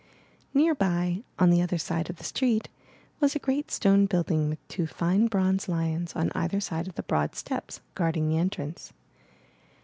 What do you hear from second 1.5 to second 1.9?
the other